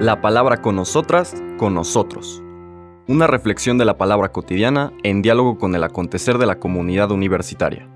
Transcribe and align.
La 0.00 0.20
palabra 0.20 0.60
con 0.60 0.76
nosotras, 0.76 1.34
con 1.56 1.74
nosotros. 1.74 2.42
Una 3.06 3.26
reflexión 3.26 3.78
de 3.78 3.84
la 3.84 3.96
palabra 3.96 4.32
cotidiana 4.32 4.92
en 5.02 5.22
diálogo 5.22 5.58
con 5.58 5.74
el 5.74 5.84
acontecer 5.84 6.38
de 6.38 6.46
la 6.46 6.58
comunidad 6.58 7.10
universitaria. 7.10 7.88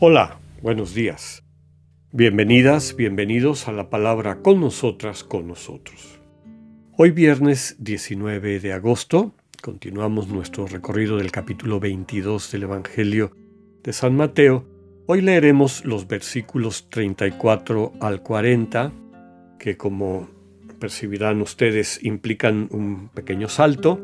Hola, 0.00 0.38
buenos 0.62 0.94
días. 0.94 1.42
Bienvenidas, 2.12 2.94
bienvenidos 2.94 3.66
a 3.66 3.72
la 3.72 3.90
palabra 3.90 4.42
con 4.42 4.60
nosotras, 4.60 5.24
con 5.24 5.48
nosotros. 5.48 6.20
Hoy 6.96 7.10
viernes 7.10 7.76
19 7.80 8.60
de 8.60 8.72
agosto 8.72 9.34
continuamos 9.62 10.28
nuestro 10.28 10.66
recorrido 10.66 11.16
del 11.16 11.32
capítulo 11.32 11.80
22 11.80 12.52
del 12.52 12.62
Evangelio 12.64 13.32
de 13.82 13.92
San 13.92 14.16
Mateo. 14.16 14.64
Hoy 15.06 15.20
leeremos 15.20 15.84
los 15.84 16.06
versículos 16.06 16.88
34 16.90 17.92
al 18.00 18.22
40, 18.22 18.92
que 19.58 19.76
como 19.76 20.28
percibirán 20.78 21.40
ustedes 21.40 21.98
implican 22.02 22.68
un 22.70 23.08
pequeño 23.08 23.48
salto 23.48 24.00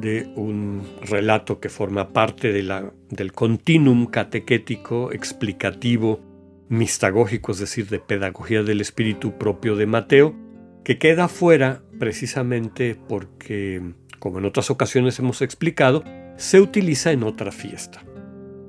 de 0.00 0.26
un 0.36 0.82
relato 1.02 1.60
que 1.60 1.68
forma 1.68 2.12
parte 2.12 2.52
del 2.52 3.32
continuum 3.32 4.06
catequético, 4.06 5.12
explicativo, 5.12 6.20
mistagógico, 6.68 7.52
es 7.52 7.58
decir, 7.58 7.88
de 7.88 8.00
pedagogía 8.00 8.62
del 8.62 8.80
espíritu 8.80 9.38
propio 9.38 9.76
de 9.76 9.86
Mateo, 9.86 10.34
que 10.82 10.98
queda 10.98 11.28
fuera 11.28 11.82
precisamente 11.98 12.96
porque, 13.08 13.94
como 14.24 14.38
en 14.38 14.46
otras 14.46 14.70
ocasiones 14.70 15.18
hemos 15.18 15.42
explicado, 15.42 16.02
se 16.38 16.58
utiliza 16.58 17.12
en 17.12 17.24
otra 17.24 17.52
fiesta. 17.52 18.02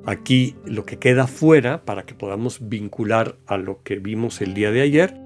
Aquí 0.06 0.58
lo 0.66 0.84
que 0.84 1.00
queda 1.00 1.28
fuera, 1.28 1.86
para 1.86 2.06
que 2.06 2.14
podamos 2.14 2.68
vincular 2.68 3.38
a 3.48 3.56
lo 3.56 3.82
que 3.82 4.00
vimos 4.00 4.42
el 4.42 4.54
día 4.54 4.72
de 4.72 4.82
ayer, 4.82 5.18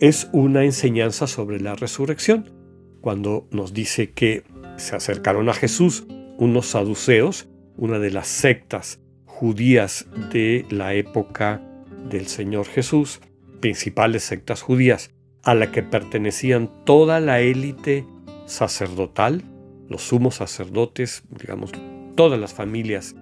es 0.00 0.30
una 0.32 0.64
enseñanza 0.64 1.26
sobre 1.26 1.60
la 1.60 1.74
resurrección, 1.74 2.54
cuando 3.02 3.48
nos 3.50 3.74
dice 3.74 4.12
que 4.12 4.44
se 4.78 4.96
acercaron 4.96 5.50
a 5.50 5.52
Jesús 5.52 6.06
unos 6.38 6.68
saduceos, 6.68 7.46
una 7.76 7.98
de 7.98 8.12
las 8.12 8.28
sectas 8.28 9.02
judías 9.26 10.06
de 10.32 10.64
la 10.70 10.94
época 10.94 11.60
del 12.08 12.28
Señor 12.28 12.64
Jesús, 12.64 13.20
principales 13.60 14.22
sectas 14.22 14.62
judías, 14.62 15.10
a 15.42 15.54
la 15.54 15.70
que 15.70 15.82
pertenecían 15.82 16.70
toda 16.86 17.20
la 17.20 17.40
élite 17.40 18.06
sacerdotal, 18.46 19.44
los 19.88 20.02
sumos 20.02 20.36
sacerdotes, 20.36 21.22
digamos, 21.30 21.72
todas 22.14 22.38
las 22.38 22.54
familias 22.54 23.14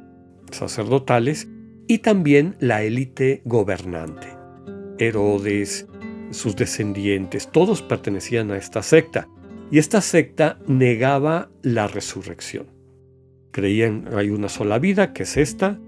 sacerdotales, 0.51 1.49
y 1.87 1.99
también 1.99 2.57
la 2.61 2.83
élite 2.83 3.43
gobernante. 3.45 4.29
Herodes, 4.99 5.87
sus 6.31 6.57
descendientes, 6.57 7.51
todos 7.51 7.83
pertenecían 7.83 8.51
a 8.51 8.57
esta 8.57 8.83
secta. 8.83 9.29
Y 9.71 9.79
esta 9.79 10.01
secta 10.01 10.59
negaba 10.67 11.51
la 11.63 11.87
resurrección. 11.87 12.67
Creían 13.51 14.09
hay 14.15 14.31
una 14.31 14.49
sola 14.49 14.79
vida, 14.79 15.13
que 15.13 15.25
es 15.25 15.37
esta, 15.37 15.79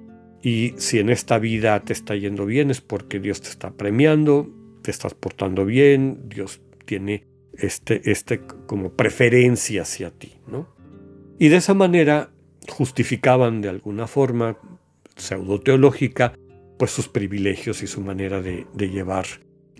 y 0.42 0.74
si 0.76 0.98
en 0.98 1.10
esta 1.10 1.38
vida 1.38 1.80
te 1.80 1.92
está 1.92 2.14
yendo 2.14 2.46
bien 2.46 2.70
es 2.70 2.80
porque 2.80 3.18
Dios 3.18 3.40
te 3.40 3.48
está 3.48 3.72
premiando, 3.72 4.48
te 4.82 4.90
estás 4.90 5.14
portando 5.14 5.64
bien, 5.64 6.28
Dios 6.28 6.60
tiene 6.84 7.26
este, 7.60 8.10
este 8.10 8.40
como 8.66 8.92
preferencia 8.92 9.82
hacia 9.82 10.10
ti, 10.10 10.34
¿no? 10.46 10.68
Y 11.38 11.48
de 11.48 11.56
esa 11.56 11.74
manera 11.74 12.30
justificaban 12.68 13.60
de 13.60 13.68
alguna 13.68 14.06
forma 14.06 14.58
pseudo-teológica 15.16 16.34
pues 16.78 16.90
sus 16.90 17.08
privilegios 17.08 17.82
y 17.82 17.86
su 17.86 18.00
manera 18.00 18.40
de, 18.40 18.66
llevar 18.76 19.26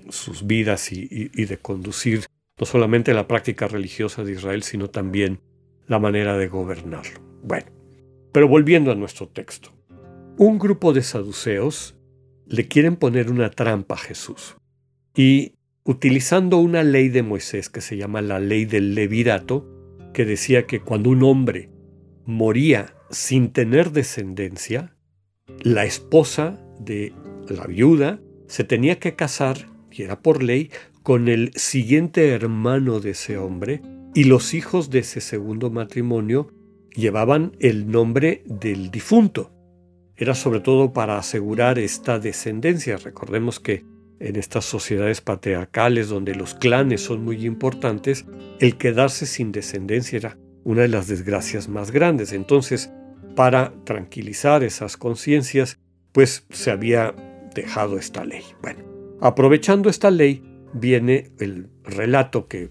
sus 0.09 0.47
vidas 0.47 0.93
y, 0.93 1.09
y 1.11 1.45
de 1.45 1.59
conducir 1.59 2.25
no 2.59 2.65
solamente 2.65 3.13
la 3.13 3.29
práctica 3.29 3.69
religiosa 3.69 4.25
de 4.25 4.33
Israel, 4.33 4.63
sino 4.63 4.89
también 4.89 5.41
la 5.87 5.99
manera 5.99 6.39
de 6.39 6.49
gobernarlo. 6.49 7.21
Bueno, 7.43 7.67
pero 8.33 8.49
volviendo 8.49 8.91
a 8.91 8.95
nuestro 8.95 9.29
texto. 9.29 9.73
Un 10.39 10.59
grupo 10.59 10.93
de 10.93 11.03
saduceos 11.03 11.97
le 12.47 12.69
quieren 12.69 12.97
poner 12.97 13.31
una 13.31 13.51
trampa 13.51 13.95
a 13.95 13.99
Jesús 13.99 14.57
y 15.15 15.56
utilizando 15.87 16.59
una 16.59 16.83
ley 16.83 17.09
de 17.09 17.23
Moisés 17.23 17.71
que 17.71 17.81
se 17.81 17.97
llama 17.97 18.21
la 18.21 18.41
ley 18.41 18.65
del 18.65 18.95
levirato, 18.95 19.67
que 20.13 20.25
decía 20.25 20.67
que 20.67 20.81
cuando 20.81 21.11
un 21.11 21.23
hombre 21.23 21.71
moría 22.25 22.95
sin 23.11 23.53
tener 23.53 23.93
descendencia, 23.93 24.97
la 25.63 25.85
esposa 25.85 26.61
de 26.81 27.13
la 27.49 27.67
viuda 27.67 28.21
se 28.49 28.65
tenía 28.65 28.99
que 28.99 29.15
casar, 29.15 29.69
y 29.93 30.03
era 30.03 30.21
por 30.21 30.43
ley, 30.43 30.71
con 31.05 31.29
el 31.29 31.53
siguiente 31.55 32.31
hermano 32.31 32.99
de 32.99 33.11
ese 33.11 33.39
hombre, 33.39 33.81
y 34.13 34.25
los 34.25 34.55
hijos 34.55 34.91
de 34.91 35.01
ese 35.01 35.21
segundo 35.21 35.71
matrimonio 35.71 36.49
llevaban 36.95 37.53
el 37.61 37.89
nombre 37.89 38.43
del 38.47 38.91
difunto. 38.91 39.53
Era 40.17 40.35
sobre 40.35 40.61
todo 40.61 40.93
para 40.93 41.19
asegurar 41.19 41.79
esta 41.79 42.19
descendencia. 42.19 42.97
Recordemos 42.97 43.61
que 43.61 43.85
en 44.21 44.37
estas 44.37 44.65
sociedades 44.65 45.21
patriarcales 45.21 46.09
donde 46.09 46.35
los 46.35 46.55
clanes 46.55 47.03
son 47.03 47.25
muy 47.25 47.45
importantes, 47.45 48.25
el 48.61 48.77
quedarse 48.77 49.27
sin 49.27 49.53
descendencia 49.53 50.17
era 50.17 50.39
una 50.65 50.83
de 50.83 50.89
las 50.89 51.07
desgracias 51.07 51.69
más 51.69 51.91
grandes. 51.91 52.33
Entonces, 52.33 52.91
para 53.35 53.73
tranquilizar 53.85 54.65
esas 54.65 54.97
conciencias, 54.97 55.79
pues 56.13 56.47
se 56.51 56.71
había 56.71 57.15
dejado 57.55 57.99
esta 57.99 58.25
ley. 58.25 58.43
Bueno, 58.63 58.81
aprovechando 59.21 59.89
esta 59.91 60.11
ley, 60.11 60.43
viene 60.73 61.31
el 61.39 61.69
relato 61.85 62.49
que, 62.49 62.71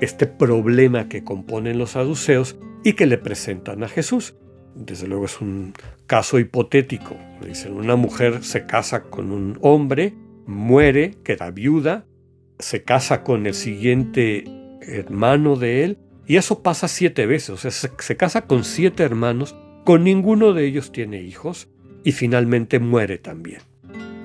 este 0.00 0.26
problema 0.26 1.08
que 1.08 1.24
componen 1.24 1.78
los 1.78 1.90
saduceos 1.90 2.56
y 2.84 2.94
que 2.94 3.06
le 3.06 3.18
presentan 3.18 3.82
a 3.82 3.88
Jesús. 3.88 4.34
Desde 4.74 5.06
luego 5.06 5.26
es 5.26 5.40
un 5.40 5.74
caso 6.06 6.38
hipotético. 6.38 7.16
Dicen, 7.44 7.74
una 7.74 7.96
mujer 7.96 8.42
se 8.42 8.66
casa 8.66 9.02
con 9.04 9.32
un 9.32 9.58
hombre, 9.60 10.14
muere, 10.50 11.14
queda 11.24 11.50
viuda, 11.50 12.06
se 12.58 12.82
casa 12.82 13.22
con 13.22 13.46
el 13.46 13.54
siguiente 13.54 14.44
hermano 14.82 15.56
de 15.56 15.84
él, 15.84 15.98
y 16.26 16.36
eso 16.36 16.62
pasa 16.62 16.88
siete 16.88 17.26
veces. 17.26 17.50
O 17.50 17.56
sea, 17.56 17.70
se, 17.70 17.90
se 17.98 18.16
casa 18.16 18.42
con 18.42 18.64
siete 18.64 19.02
hermanos, 19.02 19.56
con 19.84 20.04
ninguno 20.04 20.52
de 20.52 20.66
ellos 20.66 20.92
tiene 20.92 21.22
hijos, 21.22 21.68
y 22.04 22.12
finalmente 22.12 22.78
muere 22.78 23.18
también. 23.18 23.60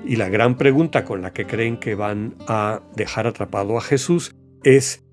Y 0.04 0.16
la 0.16 0.28
gran 0.28 0.56
pregunta 0.56 1.04
con 1.04 1.22
la 1.22 1.32
que 1.32 1.46
creen 1.46 1.78
que 1.78 1.94
van 1.94 2.36
a 2.46 2.80
dejar 2.94 3.26
atrapado 3.26 3.76
a 3.76 3.80
Jesús 3.80 4.34
es, 4.62 5.04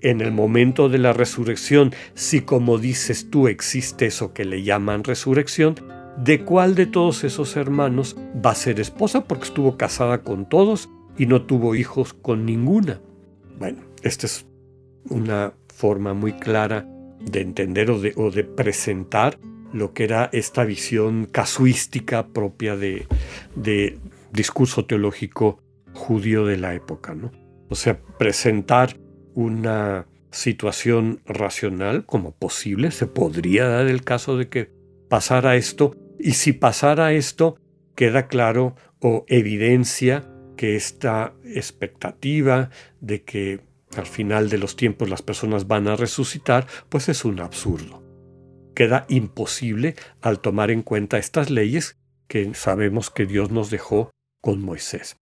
en 0.00 0.20
el 0.20 0.32
momento 0.32 0.88
de 0.88 0.98
la 0.98 1.14
resurrección, 1.14 1.94
si 2.14 2.42
como 2.42 2.78
dices 2.78 3.30
tú 3.30 3.48
existe 3.48 4.06
eso 4.06 4.34
que 4.34 4.44
le 4.44 4.62
llaman 4.62 5.02
resurrección, 5.02 5.76
¿de 6.16 6.44
cuál 6.44 6.74
de 6.74 6.86
todos 6.86 7.24
esos 7.24 7.56
hermanos 7.56 8.16
va 8.44 8.50
a 8.50 8.54
ser 8.54 8.80
esposa? 8.80 9.24
Porque 9.24 9.44
estuvo 9.44 9.76
casada 9.76 10.22
con 10.22 10.48
todos 10.48 10.88
y 11.16 11.26
no 11.26 11.42
tuvo 11.42 11.74
hijos 11.74 12.12
con 12.12 12.44
ninguna. 12.44 13.00
Bueno, 13.58 13.82
esta 14.02 14.26
es 14.26 14.46
una 15.08 15.54
forma 15.74 16.14
muy 16.14 16.32
clara 16.32 16.88
de 17.20 17.40
entender 17.40 17.90
o 17.90 18.00
de, 18.00 18.44
presentar 18.44 19.38
lo 19.72 19.92
que 19.92 20.04
era 20.04 20.28
esta 20.32 20.64
visión 20.64 21.26
casuística 21.26 22.28
propia 22.28 22.76
de, 22.76 23.06
de, 23.56 23.98
discurso 24.32 24.84
teológico 24.84 25.60
judío 25.94 26.44
de 26.44 26.56
la 26.56 26.74
época. 26.74 27.14
¿no? 27.14 27.30
O 27.68 27.74
sea, 27.74 28.00
presentar 28.18 28.96
una 29.34 30.06
situación 30.30 31.20
racional 31.26 32.04
como 32.04 32.32
posible, 32.32 32.90
se 32.90 33.06
podría 33.06 33.68
dar 33.68 33.86
el 33.86 34.02
caso 34.02 34.36
de 34.36 34.48
que 34.48 34.70
pasara 35.08 35.54
esto, 35.54 35.93
y 36.24 36.32
si 36.32 36.54
pasara 36.54 37.12
esto, 37.12 37.58
queda 37.94 38.28
claro 38.28 38.76
o 38.98 39.26
evidencia 39.28 40.26
que 40.56 40.74
esta 40.74 41.34
expectativa 41.44 42.70
de 43.02 43.24
que 43.24 43.60
al 43.94 44.06
final 44.06 44.48
de 44.48 44.56
los 44.56 44.74
tiempos 44.74 45.10
las 45.10 45.20
personas 45.20 45.68
van 45.68 45.86
a 45.86 45.96
resucitar, 45.96 46.66
pues 46.88 47.10
es 47.10 47.26
un 47.26 47.40
absurdo. 47.40 48.02
Queda 48.74 49.04
imposible 49.10 49.96
al 50.22 50.40
tomar 50.40 50.70
en 50.70 50.80
cuenta 50.80 51.18
estas 51.18 51.50
leyes 51.50 51.98
que 52.26 52.54
sabemos 52.54 53.10
que 53.10 53.26
Dios 53.26 53.50
nos 53.50 53.68
dejó 53.68 54.10
con 54.40 54.62
Moisés. 54.62 55.18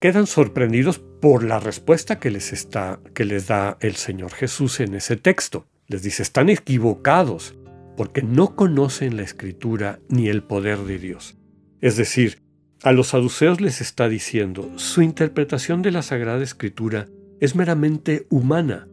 Quedan 0.00 0.26
sorprendidos 0.26 0.98
por 0.98 1.44
la 1.44 1.60
respuesta 1.60 2.18
que 2.18 2.30
les, 2.30 2.54
está, 2.54 3.00
que 3.12 3.26
les 3.26 3.48
da 3.48 3.76
el 3.80 3.96
Señor 3.96 4.32
Jesús 4.32 4.80
en 4.80 4.94
ese 4.94 5.18
texto. 5.18 5.66
Les 5.88 6.02
dice, 6.02 6.22
están 6.22 6.48
equivocados 6.48 7.54
porque 7.96 8.22
no 8.22 8.54
conocen 8.54 9.16
la 9.16 9.22
escritura 9.22 9.98
ni 10.08 10.28
el 10.28 10.42
poder 10.42 10.78
de 10.80 10.98
Dios. 10.98 11.36
Es 11.80 11.96
decir, 11.96 12.42
a 12.82 12.92
los 12.92 13.08
saduceos 13.08 13.60
les 13.60 13.80
está 13.80 14.08
diciendo, 14.08 14.70
su 14.76 15.02
interpretación 15.02 15.82
de 15.82 15.90
la 15.90 16.02
Sagrada 16.02 16.42
Escritura 16.42 17.06
es 17.40 17.56
meramente 17.56 18.26
humana. 18.30 18.88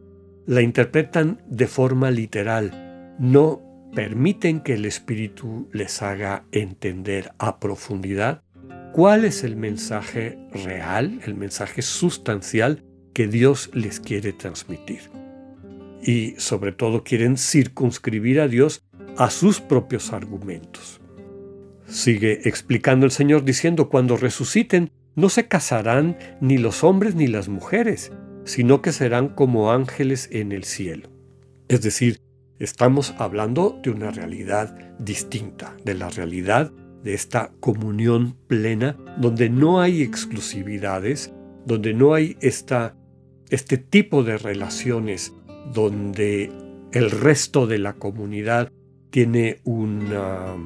La 0.46 0.62
interpretan 0.62 1.42
de 1.46 1.66
forma 1.66 2.10
literal, 2.10 3.14
no 3.18 3.62
permiten 3.94 4.60
que 4.60 4.74
el 4.74 4.84
Espíritu 4.84 5.68
les 5.72 6.02
haga 6.02 6.44
entender 6.50 7.32
a 7.38 7.60
profundidad 7.60 8.42
cuál 8.92 9.24
es 9.24 9.44
el 9.44 9.56
mensaje 9.56 10.38
real, 10.52 11.20
el 11.24 11.34
mensaje 11.34 11.82
sustancial 11.82 12.84
que 13.12 13.28
Dios 13.28 13.70
les 13.72 14.00
quiere 14.00 14.32
transmitir. 14.32 15.10
Y 16.02 16.34
sobre 16.38 16.72
todo 16.72 17.02
quieren 17.02 17.38
circunscribir 17.38 18.40
a 18.40 18.48
Dios 18.48 18.83
a 19.16 19.30
sus 19.30 19.60
propios 19.60 20.12
argumentos. 20.12 21.00
Sigue 21.86 22.48
explicando 22.48 23.06
el 23.06 23.12
Señor 23.12 23.44
diciendo, 23.44 23.88
cuando 23.88 24.16
resuciten, 24.16 24.90
no 25.14 25.28
se 25.28 25.46
casarán 25.46 26.16
ni 26.40 26.58
los 26.58 26.82
hombres 26.82 27.14
ni 27.14 27.26
las 27.26 27.48
mujeres, 27.48 28.12
sino 28.44 28.82
que 28.82 28.92
serán 28.92 29.28
como 29.28 29.72
ángeles 29.72 30.28
en 30.32 30.52
el 30.52 30.64
cielo. 30.64 31.08
Es 31.68 31.82
decir, 31.82 32.20
estamos 32.58 33.14
hablando 33.18 33.78
de 33.82 33.90
una 33.90 34.10
realidad 34.10 34.76
distinta, 34.98 35.76
de 35.84 35.94
la 35.94 36.10
realidad 36.10 36.72
de 37.02 37.14
esta 37.14 37.52
comunión 37.60 38.36
plena, 38.48 38.96
donde 39.18 39.50
no 39.50 39.80
hay 39.80 40.02
exclusividades, 40.02 41.32
donde 41.66 41.94
no 41.94 42.14
hay 42.14 42.36
esta, 42.40 42.96
este 43.50 43.76
tipo 43.76 44.22
de 44.24 44.38
relaciones, 44.38 45.34
donde 45.72 46.50
el 46.92 47.10
resto 47.10 47.66
de 47.66 47.78
la 47.78 47.94
comunidad 47.94 48.70
tiene 49.14 49.60
una 49.62 50.56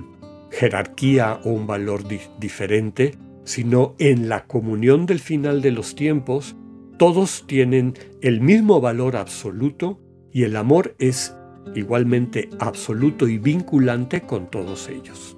jerarquía 0.50 1.38
o 1.44 1.50
un 1.50 1.66
valor 1.66 2.04
diferente, 2.40 3.14
sino 3.44 3.94
en 3.98 4.30
la 4.30 4.46
comunión 4.46 5.04
del 5.04 5.18
final 5.18 5.60
de 5.60 5.70
los 5.70 5.94
tiempos, 5.94 6.56
todos 6.96 7.44
tienen 7.46 7.92
el 8.22 8.40
mismo 8.40 8.80
valor 8.80 9.16
absoluto 9.16 10.00
y 10.32 10.44
el 10.44 10.56
amor 10.56 10.94
es 10.98 11.36
igualmente 11.74 12.48
absoluto 12.58 13.28
y 13.28 13.36
vinculante 13.36 14.22
con 14.22 14.50
todos 14.50 14.88
ellos. 14.88 15.36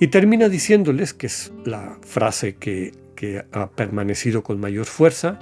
Y 0.00 0.08
termina 0.08 0.48
diciéndoles, 0.48 1.14
que 1.14 1.28
es 1.28 1.52
la 1.64 2.00
frase 2.02 2.56
que, 2.56 2.90
ha 3.52 3.70
permanecido 3.70 4.42
con 4.42 4.58
mayor 4.58 4.86
fuerza, 4.86 5.38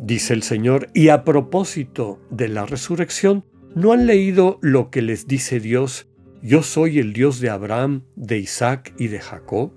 dice 0.00 0.34
el 0.34 0.44
Señor, 0.44 0.88
y 0.94 1.08
a 1.08 1.24
propósito 1.24 2.20
de 2.30 2.46
la 2.46 2.64
resurrección, 2.64 3.44
¿no 3.74 3.92
han 3.92 4.06
leído 4.06 4.60
lo 4.62 4.88
que 4.88 5.02
les 5.02 5.26
dice 5.26 5.58
Dios? 5.58 6.06
Yo 6.42 6.64
soy 6.64 6.98
el 6.98 7.12
Dios 7.12 7.38
de 7.38 7.50
Abraham, 7.50 8.02
de 8.16 8.38
Isaac 8.38 8.92
y 8.98 9.06
de 9.06 9.20
Jacob. 9.20 9.72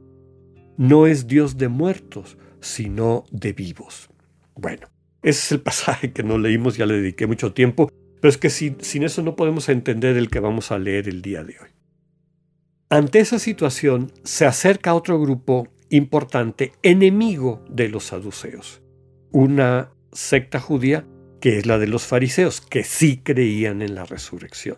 No 0.78 1.06
es 1.06 1.28
Dios 1.28 1.58
de 1.58 1.68
muertos, 1.68 2.40
sino 2.60 3.24
de 3.30 3.54
vivos. 3.54 4.10
Bueno, 4.56 4.88
ese 5.22 5.40
es 5.40 5.52
el 5.52 5.62
pasaje 5.62 6.12
que 6.12 6.24
no 6.24 6.40
leímos, 6.40 6.76
ya 6.76 6.88
le 6.88 6.96
dediqué 6.96 7.28
mucho 7.28 7.54
tiempo, 7.54 7.92
pero 8.20 8.30
es 8.30 8.40
que 8.40 8.50
sin, 8.50 8.82
sin 8.82 9.04
eso 9.04 9.22
no 9.22 9.36
podemos 9.36 9.70
entender 9.70 10.18
el 10.18 10.32
que 10.32 10.40
vamos 10.40 10.72
a 10.72 10.80
leer 10.80 11.08
el 11.08 11.22
día 11.22 11.44
de 11.44 11.56
hoy. 11.62 11.70
Ante 12.90 13.20
esa 13.20 13.38
situación 13.38 14.12
se 14.24 14.48
acerca 14.48 14.96
otro 14.96 15.22
grupo 15.22 15.68
importante, 15.90 16.72
enemigo 16.82 17.64
de 17.70 17.90
los 17.90 18.06
saduceos, 18.06 18.82
una 19.32 19.92
secta 20.12 20.60
judía 20.60 21.06
que 21.40 21.60
es 21.60 21.68
la 21.68 21.78
de 21.78 21.86
los 21.86 22.08
fariseos, 22.08 22.60
que 22.60 22.84
sí 22.84 23.18
creían 23.18 23.84
en 23.84 23.94
la 23.94 24.06
resurrección. 24.06 24.78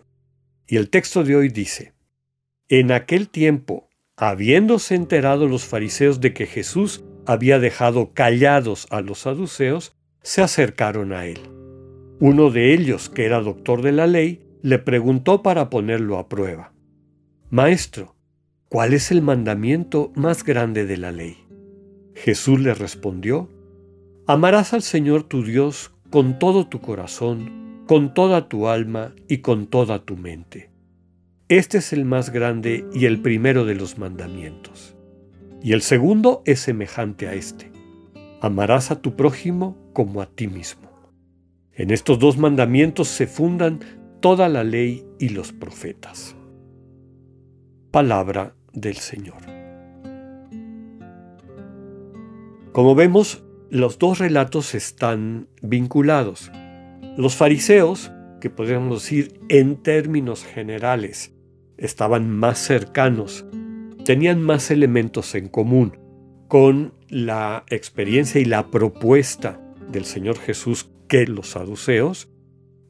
Y 0.68 0.76
el 0.76 0.90
texto 0.90 1.24
de 1.24 1.34
hoy 1.34 1.48
dice, 1.48 1.94
en 2.68 2.92
aquel 2.92 3.30
tiempo, 3.30 3.88
habiéndose 4.16 4.94
enterado 4.94 5.48
los 5.48 5.64
fariseos 5.64 6.20
de 6.20 6.34
que 6.34 6.44
Jesús 6.46 7.02
había 7.24 7.58
dejado 7.58 8.12
callados 8.12 8.86
a 8.90 9.00
los 9.00 9.20
saduceos, 9.20 9.96
se 10.22 10.42
acercaron 10.42 11.14
a 11.14 11.24
él. 11.24 11.40
Uno 12.20 12.50
de 12.50 12.74
ellos, 12.74 13.08
que 13.08 13.24
era 13.24 13.40
doctor 13.40 13.80
de 13.80 13.92
la 13.92 14.06
ley, 14.06 14.44
le 14.60 14.78
preguntó 14.78 15.42
para 15.42 15.70
ponerlo 15.70 16.18
a 16.18 16.28
prueba. 16.28 16.74
Maestro, 17.48 18.14
¿cuál 18.68 18.92
es 18.92 19.10
el 19.10 19.22
mandamiento 19.22 20.12
más 20.14 20.44
grande 20.44 20.84
de 20.84 20.98
la 20.98 21.12
ley? 21.12 21.38
Jesús 22.14 22.60
le 22.60 22.74
respondió, 22.74 23.48
Amarás 24.26 24.74
al 24.74 24.82
Señor 24.82 25.22
tu 25.22 25.42
Dios 25.42 25.92
con 26.10 26.38
todo 26.38 26.66
tu 26.66 26.82
corazón, 26.82 27.67
con 27.88 28.12
toda 28.12 28.50
tu 28.50 28.68
alma 28.68 29.14
y 29.28 29.38
con 29.38 29.66
toda 29.66 30.04
tu 30.04 30.18
mente. 30.18 30.70
Este 31.48 31.78
es 31.78 31.94
el 31.94 32.04
más 32.04 32.28
grande 32.28 32.84
y 32.92 33.06
el 33.06 33.22
primero 33.22 33.64
de 33.64 33.74
los 33.74 33.96
mandamientos. 33.96 34.94
Y 35.62 35.72
el 35.72 35.80
segundo 35.80 36.42
es 36.44 36.60
semejante 36.60 37.28
a 37.28 37.32
este. 37.32 37.72
Amarás 38.42 38.90
a 38.90 39.00
tu 39.00 39.16
prójimo 39.16 39.78
como 39.94 40.20
a 40.20 40.26
ti 40.26 40.48
mismo. 40.48 40.90
En 41.72 41.90
estos 41.90 42.18
dos 42.18 42.36
mandamientos 42.36 43.08
se 43.08 43.26
fundan 43.26 43.80
toda 44.20 44.50
la 44.50 44.64
ley 44.64 45.06
y 45.18 45.30
los 45.30 45.52
profetas. 45.54 46.36
Palabra 47.90 48.54
del 48.74 48.96
Señor. 48.96 49.40
Como 52.72 52.94
vemos, 52.94 53.42
los 53.70 53.98
dos 53.98 54.18
relatos 54.18 54.74
están 54.74 55.48
vinculados. 55.62 56.52
Los 57.18 57.34
fariseos, 57.34 58.12
que 58.40 58.48
podríamos 58.48 59.02
decir 59.02 59.40
en 59.48 59.82
términos 59.82 60.44
generales, 60.44 61.34
estaban 61.76 62.30
más 62.30 62.60
cercanos, 62.60 63.44
tenían 64.04 64.40
más 64.40 64.70
elementos 64.70 65.34
en 65.34 65.48
común 65.48 65.98
con 66.46 66.94
la 67.08 67.64
experiencia 67.70 68.40
y 68.40 68.44
la 68.44 68.70
propuesta 68.70 69.60
del 69.90 70.04
Señor 70.04 70.38
Jesús 70.38 70.92
que 71.08 71.26
los 71.26 71.48
saduceos, 71.48 72.30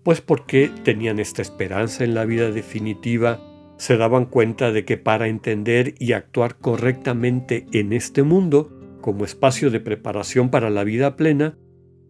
pues 0.02 0.20
porque 0.20 0.70
tenían 0.84 1.20
esta 1.20 1.40
esperanza 1.40 2.04
en 2.04 2.12
la 2.12 2.26
vida 2.26 2.50
definitiva, 2.50 3.40
se 3.78 3.96
daban 3.96 4.26
cuenta 4.26 4.72
de 4.72 4.84
que 4.84 4.98
para 4.98 5.28
entender 5.28 5.94
y 5.98 6.12
actuar 6.12 6.58
correctamente 6.58 7.64
en 7.72 7.94
este 7.94 8.24
mundo, 8.24 8.78
como 9.00 9.24
espacio 9.24 9.70
de 9.70 9.80
preparación 9.80 10.50
para 10.50 10.68
la 10.68 10.84
vida 10.84 11.16
plena, 11.16 11.56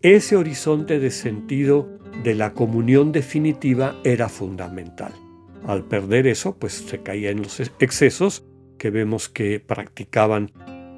ese 0.03 0.37
horizonte 0.37 0.99
de 1.00 1.11
sentido 1.11 1.98
de 2.23 2.35
la 2.35 2.53
comunión 2.55 3.13
definitiva 3.13 3.97
era 4.05 4.29
fundamental. 4.29 5.13
Al 5.67 5.85
perder 5.85 6.27
eso, 6.27 6.57
pues 6.57 6.73
se 6.75 7.03
caía 7.03 7.31
en 7.31 7.43
los 7.43 7.61
excesos 7.79 8.45
que 8.79 8.91
vemos 8.91 9.29
que 9.29 9.61
practicaban 9.61 10.53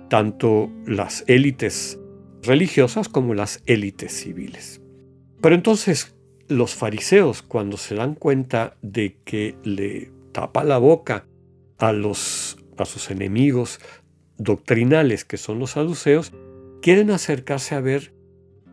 tanto 0.09 0.71
las 0.87 1.25
élites 1.29 1.99
religiosas 2.43 3.09
como 3.09 3.35
las 3.35 3.63
élites 3.67 4.13
civiles. 4.13 4.81
Pero 5.41 5.55
entonces 5.55 6.15
los 6.49 6.75
fariseos, 6.75 7.43
cuando 7.43 7.77
se 7.77 7.95
dan 7.95 8.15
cuenta 8.15 8.77
de 8.83 9.19
que 9.25 9.57
le 9.63 10.11
tapa 10.33 10.65
la 10.65 10.79
boca 10.79 11.27
a, 11.79 11.93
los, 11.93 12.59
a 12.77 12.85
sus 12.85 13.11
enemigos 13.11 13.81
doctrinales, 14.37 15.25
que 15.25 15.37
son 15.37 15.59
los 15.59 15.73
saduceos, 15.73 16.33
quieren 16.83 17.11
acercarse 17.11 17.75
a 17.75 17.81
ver 17.81 18.13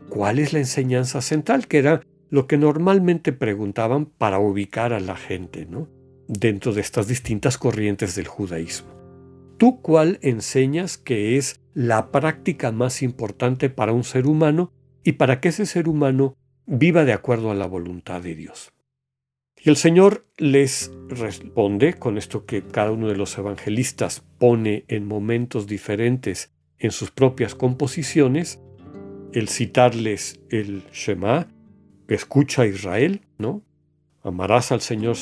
cuál 0.10 0.40
es 0.40 0.54
la 0.54 0.60
enseñanza 0.60 1.22
central, 1.22 1.68
que 1.68 1.78
era 1.78 2.02
lo 2.30 2.48
que 2.48 2.58
normalmente 2.58 3.34
preguntaban 3.34 4.06
para 4.06 4.40
ubicar 4.40 4.94
a 4.94 5.00
la 5.00 5.16
gente 5.16 5.66
¿no? 5.66 5.88
dentro 6.28 6.74
de 6.74 6.82
estas 6.82 7.08
distintas 7.08 7.58
corrientes 7.58 8.16
del 8.16 8.28
judaísmo. 8.28 8.90
¿Tú 9.58 9.82
cuál 9.82 10.20
enseñas 10.22 10.98
que 10.98 11.38
es 11.38 11.62
la 11.74 12.12
práctica 12.12 12.72
más 12.72 13.02
importante 13.02 13.70
para 13.70 13.92
un 13.92 14.04
ser 14.04 14.28
humano 14.28 14.72
y 15.04 15.14
para 15.14 15.40
que 15.40 15.50
ese 15.50 15.66
ser 15.66 15.88
humano 15.88 16.36
viva 16.66 17.06
de 17.06 17.14
acuerdo 17.14 17.50
a 17.50 17.56
la 17.56 17.66
voluntad 17.66 18.22
de 18.22 18.36
Dios? 18.36 18.74
Y 19.60 19.70
el 19.70 19.76
Señor 19.76 20.28
les 20.38 20.92
responde 21.10 21.94
con 21.94 22.18
esto 22.18 22.46
que 22.46 22.62
cada 22.62 22.92
uno 22.92 23.08
de 23.08 23.16
los 23.16 23.36
evangelistas 23.38 24.24
pone 24.38 24.86
en 24.88 25.08
momentos 25.08 25.66
diferentes 25.66 26.54
en 26.78 26.92
sus 26.92 27.10
propias 27.10 27.56
composiciones, 27.56 28.60
el 29.34 29.50
citarles 29.50 30.40
el 30.52 30.84
Shema, 30.94 31.48
escucha 32.08 32.64
a 32.64 32.68
Israel, 32.68 33.22
¿no? 33.38 33.62
Amarás 34.24 34.72
al 34.72 34.82
Señor 34.82 35.16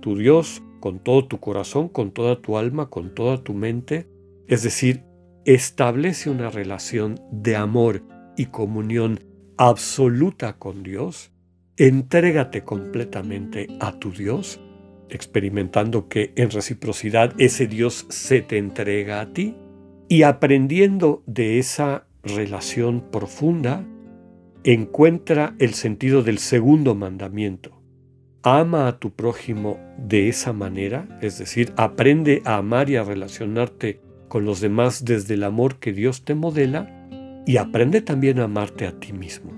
tu 0.00 0.16
Dios 0.16 0.62
con 0.80 0.98
todo 0.98 1.26
tu 1.26 1.40
corazón, 1.40 1.88
con 1.88 2.12
toda 2.12 2.40
tu 2.40 2.58
alma, 2.58 2.90
con 2.90 3.14
toda 3.14 3.42
tu 3.42 3.54
mente. 3.54 4.06
Es 4.46 4.62
decir, 4.62 5.02
establece 5.44 6.30
una 6.30 6.50
relación 6.50 7.20
de 7.32 7.56
amor 7.56 8.02
y 8.36 8.46
comunión 8.46 9.20
absoluta 9.56 10.58
con 10.58 10.82
Dios. 10.82 11.32
Entrégate 11.76 12.64
completamente 12.64 13.66
a 13.80 13.98
tu 13.98 14.12
Dios, 14.12 14.60
experimentando 15.08 16.08
que 16.08 16.32
en 16.36 16.50
reciprocidad 16.50 17.32
ese 17.38 17.66
Dios 17.66 18.06
se 18.10 18.42
te 18.42 18.58
entrega 18.58 19.20
a 19.20 19.32
ti 19.32 19.56
y 20.08 20.22
aprendiendo 20.22 21.22
de 21.26 21.58
esa 21.58 22.06
relación 22.22 23.10
profunda, 23.10 23.86
encuentra 24.64 25.54
el 25.58 25.74
sentido 25.74 26.22
del 26.22 26.38
segundo 26.38 26.94
mandamiento, 26.94 27.82
ama 28.42 28.88
a 28.88 28.98
tu 28.98 29.10
prójimo 29.10 29.78
de 29.98 30.28
esa 30.28 30.54
manera, 30.54 31.18
es 31.20 31.38
decir, 31.38 31.72
aprende 31.76 32.40
a 32.46 32.56
amar 32.56 32.88
y 32.88 32.96
a 32.96 33.04
relacionarte 33.04 34.00
con 34.28 34.46
los 34.46 34.60
demás 34.60 35.04
desde 35.04 35.34
el 35.34 35.44
amor 35.44 35.78
que 35.78 35.92
Dios 35.92 36.24
te 36.24 36.34
modela 36.34 37.08
y 37.46 37.58
aprende 37.58 38.00
también 38.00 38.40
a 38.40 38.44
amarte 38.44 38.86
a 38.86 38.98
ti 38.98 39.12
mismo. 39.12 39.52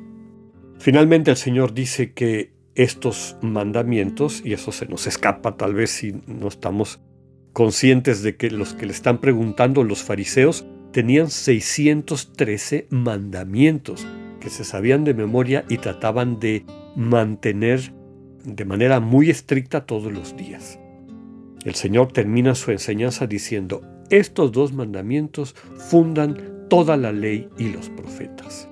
Finalmente 0.79 1.31
el 1.31 1.37
Señor 1.37 1.73
dice 1.73 2.13
que 2.13 2.53
estos 2.75 3.37
mandamientos, 3.41 4.43
y 4.45 4.53
eso 4.53 4.73
se 4.73 4.87
nos 4.87 5.07
escapa 5.07 5.57
tal 5.57 5.75
vez 5.75 5.91
si 5.91 6.21
no 6.27 6.49
estamos 6.49 7.01
conscientes 7.53 8.23
de 8.23 8.37
que 8.37 8.51
los 8.51 8.75
que 8.75 8.87
le 8.87 8.93
están 8.93 9.19
preguntando 9.19 9.83
los 9.85 10.03
fariseos 10.03 10.67
tenían 10.93 11.31
613 11.31 12.89
mandamientos 12.91 14.07
que 14.47 14.51
se 14.51 14.63
sabían 14.63 15.03
de 15.03 15.13
memoria 15.13 15.65
y 15.69 15.79
trataban 15.79 16.39
de 16.39 16.65
mantener 16.95 17.93
de 18.45 18.65
manera 18.65 19.01
muy 19.01 19.29
estricta 19.29 19.87
todos 19.87 20.13
los 20.13 20.37
días. 20.37 20.79
El 21.65 21.75
Señor 21.75 22.13
termina 22.13 22.55
su 22.55 22.71
enseñanza 22.71 23.27
diciendo, 23.27 23.83
estos 24.09 24.53
dos 24.53 24.73
mandamientos 24.73 25.57
fundan 25.91 26.69
toda 26.69 26.97
la 26.97 27.11
ley 27.11 27.49
y 27.59 27.73
los 27.73 27.89
profetas. 27.89 28.69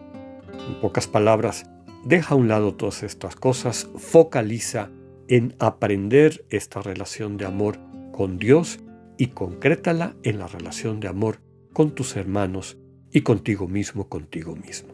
En 0.68 0.80
pocas 0.80 1.08
palabras, 1.08 1.68
deja 2.04 2.34
a 2.34 2.38
un 2.38 2.46
lado 2.46 2.76
todas 2.76 3.02
estas 3.02 3.34
cosas, 3.34 3.90
focaliza 3.96 4.90
en 5.26 5.56
aprender 5.58 6.44
esta 6.50 6.82
relación 6.82 7.36
de 7.36 7.46
amor 7.46 7.80
con 8.12 8.38
Dios 8.38 8.78
y 9.18 9.26
concrétala 9.26 10.14
en 10.22 10.38
la 10.38 10.46
relación 10.46 11.00
de 11.00 11.08
amor 11.08 11.40
con 11.72 11.96
tus 11.96 12.14
hermanos 12.14 12.78
y 13.10 13.22
contigo 13.22 13.66
mismo, 13.66 14.08
contigo 14.08 14.54
mismo. 14.54 14.93